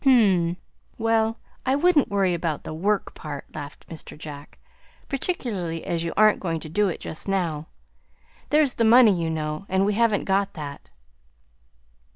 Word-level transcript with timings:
"Hm 0.03 0.47
m; 0.49 0.57
well, 0.97 1.37
I 1.63 1.75
wouldn't 1.75 2.09
worry 2.09 2.33
about 2.33 2.63
the 2.63 2.73
'work' 2.73 3.13
part," 3.13 3.45
laughed 3.53 3.87
Mr. 3.87 4.17
Jack, 4.17 4.57
"particularly 5.07 5.83
as 5.83 6.03
you 6.03 6.11
aren't 6.17 6.39
going 6.39 6.59
to 6.61 6.69
do 6.69 6.87
it 6.87 6.99
just 6.99 7.27
now. 7.27 7.67
There's 8.49 8.73
the 8.73 8.83
money, 8.83 9.13
you 9.13 9.29
know, 9.29 9.67
and 9.69 9.85
we 9.85 9.93
haven't 9.93 10.23
got 10.25 10.53
that." 10.55 10.89